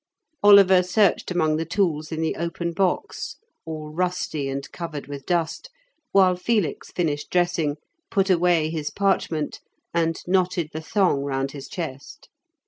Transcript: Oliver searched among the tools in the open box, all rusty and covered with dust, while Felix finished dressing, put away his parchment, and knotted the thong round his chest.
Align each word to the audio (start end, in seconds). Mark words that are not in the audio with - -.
Oliver 0.41 0.81
searched 0.81 1.29
among 1.29 1.57
the 1.57 1.63
tools 1.63 2.11
in 2.11 2.21
the 2.21 2.35
open 2.35 2.71
box, 2.71 3.35
all 3.65 3.91
rusty 3.91 4.49
and 4.49 4.65
covered 4.71 5.05
with 5.05 5.27
dust, 5.27 5.69
while 6.11 6.35
Felix 6.35 6.89
finished 6.89 7.29
dressing, 7.29 7.77
put 8.09 8.27
away 8.27 8.71
his 8.71 8.89
parchment, 8.89 9.59
and 9.93 10.17
knotted 10.25 10.71
the 10.73 10.81
thong 10.81 11.21
round 11.23 11.51
his 11.51 11.67
chest. 11.67 12.29